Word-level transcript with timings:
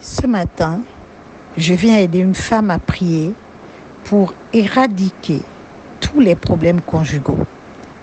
Ce 0.00 0.26
matin, 0.26 0.80
je 1.56 1.72
viens 1.72 1.98
aider 1.98 2.18
une 2.18 2.34
femme 2.34 2.70
à 2.70 2.78
prier 2.78 3.32
pour 4.04 4.34
éradiquer 4.52 5.40
tous 6.00 6.20
les 6.20 6.34
problèmes 6.34 6.82
conjugaux. 6.82 7.38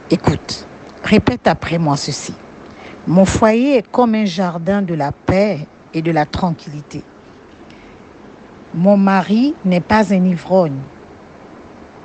Écoute, 0.09 0.65
répète 1.03 1.47
après 1.47 1.77
moi 1.77 1.95
ceci. 1.95 2.33
Mon 3.05 3.25
foyer 3.25 3.77
est 3.77 3.87
comme 3.91 4.15
un 4.15 4.25
jardin 4.25 4.81
de 4.81 4.95
la 4.95 5.11
paix 5.11 5.67
et 5.93 6.01
de 6.01 6.11
la 6.11 6.25
tranquillité. 6.25 7.03
Mon 8.73 8.97
mari 8.97 9.53
n'est 9.63 9.79
pas 9.79 10.11
un 10.13 10.25
ivrogne. 10.25 10.79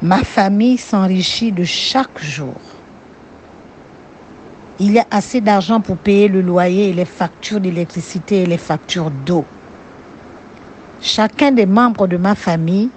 Ma 0.03 0.19
famille 0.19 0.77
s'enrichit 0.77 1.51
de 1.51 1.65
chaque 1.65 2.23
jour. 2.23 2.55
Il 4.81 4.93
y 4.93 4.99
a 4.99 5.07
assez 5.11 5.41
d'argent 5.41 5.81
pour 5.81 5.97
payer 5.97 6.29
le 6.29 6.43
loyer 6.43 6.91
et 6.91 6.93
les 6.93 7.07
factures 7.07 7.59
d'électricité 7.59 8.43
et 8.43 8.47
les 8.47 8.59
factures 8.59 9.11
d'eau. 9.11 9.47
Chacun 11.01 11.53
des 11.53 11.67
membres 11.67 12.09
de 12.09 12.17
ma 12.17 12.35
famille 12.35 12.91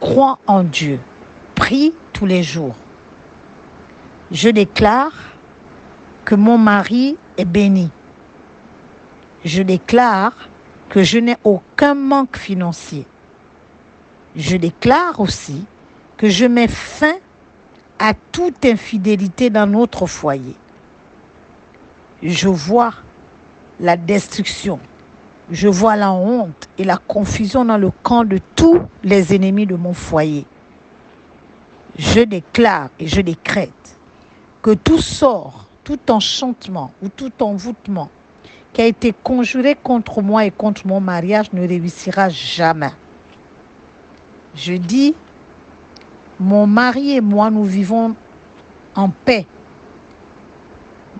croit 0.00 0.38
en 0.46 0.64
Dieu, 0.64 0.98
prie 1.54 1.94
tous 2.12 2.26
les 2.26 2.42
jours. 2.42 2.76
Je 4.30 4.48
déclare 4.48 5.12
que 6.24 6.34
mon 6.34 6.56
mari 6.56 7.18
est 7.36 7.44
béni. 7.44 7.90
Je 9.44 9.62
déclare 9.62 10.48
que 10.88 11.02
je 11.02 11.18
n'ai 11.18 11.36
aucun 11.44 11.94
manque 11.94 12.36
financier. 12.36 13.06
Je 14.36 14.56
déclare 14.56 15.20
aussi 15.20 15.66
que 16.16 16.28
je 16.28 16.46
mets 16.46 16.68
fin 16.68 17.14
à 17.98 18.14
toute 18.32 18.64
infidélité 18.64 19.50
dans 19.50 19.66
notre 19.66 20.06
foyer. 20.06 20.56
Je 22.22 22.48
vois 22.48 22.94
la 23.78 23.96
destruction, 23.96 24.78
je 25.50 25.68
vois 25.68 25.96
la 25.96 26.12
honte 26.12 26.68
et 26.78 26.84
la 26.84 26.96
confusion 26.96 27.64
dans 27.64 27.78
le 27.78 27.90
camp 27.90 28.24
de 28.24 28.38
tous 28.54 28.80
les 29.02 29.34
ennemis 29.34 29.66
de 29.66 29.74
mon 29.74 29.92
foyer. 29.92 30.46
Je 31.98 32.20
déclare 32.20 32.90
et 32.98 33.06
je 33.06 33.20
décrète 33.20 33.98
que 34.62 34.72
tout 34.72 35.00
sort, 35.00 35.66
tout 35.84 35.98
enchantement 36.10 36.92
ou 37.02 37.08
tout 37.08 37.32
envoûtement 37.42 38.10
qui 38.72 38.82
a 38.82 38.86
été 38.86 39.12
conjuré 39.12 39.74
contre 39.74 40.22
moi 40.22 40.44
et 40.44 40.50
contre 40.50 40.86
mon 40.86 41.00
mariage 41.00 41.52
ne 41.52 41.66
réussira 41.66 42.28
jamais. 42.28 42.92
Je 44.54 44.74
dis, 44.74 45.14
mon 46.38 46.66
mari 46.66 47.16
et 47.16 47.20
moi, 47.20 47.50
nous 47.50 47.64
vivons 47.64 48.14
en 48.94 49.08
paix. 49.08 49.46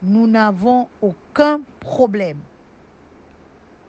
Nous 0.03 0.27
n'avons 0.27 0.89
aucun 1.03 1.61
problème. 1.81 2.39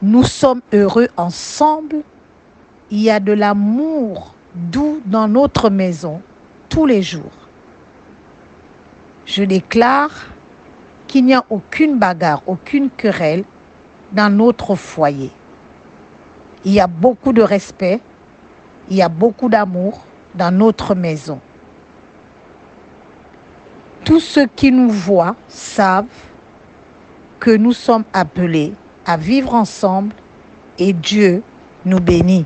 Nous 0.01 0.23
sommes 0.23 0.61
heureux 0.73 1.09
ensemble. 1.15 1.97
Il 2.89 2.99
y 2.99 3.11
a 3.11 3.19
de 3.19 3.33
l'amour 3.33 4.33
doux 4.55 4.99
dans 5.05 5.27
notre 5.27 5.69
maison 5.69 6.21
tous 6.69 6.87
les 6.87 7.03
jours. 7.03 7.47
Je 9.25 9.43
déclare 9.43 10.27
qu'il 11.07 11.25
n'y 11.25 11.35
a 11.35 11.45
aucune 11.51 11.99
bagarre, 11.99 12.41
aucune 12.47 12.89
querelle 12.89 13.43
dans 14.11 14.35
notre 14.35 14.75
foyer. 14.75 15.29
Il 16.65 16.71
y 16.71 16.79
a 16.79 16.87
beaucoup 16.87 17.31
de 17.31 17.43
respect, 17.43 18.01
il 18.89 18.95
y 18.95 19.01
a 19.03 19.09
beaucoup 19.09 19.49
d'amour 19.49 20.05
dans 20.33 20.51
notre 20.51 20.95
maison. 20.95 21.39
Tous 24.03 24.19
ceux 24.19 24.47
qui 24.47 24.71
nous 24.71 24.89
voient 24.89 25.35
savent 25.47 26.05
que 27.39 27.51
nous 27.51 27.73
sommes 27.73 28.05
appelés 28.13 28.73
à 29.05 29.17
vivre 29.17 29.53
ensemble 29.53 30.15
et 30.79 30.93
Dieu 30.93 31.43
nous 31.85 31.99
bénit. 31.99 32.45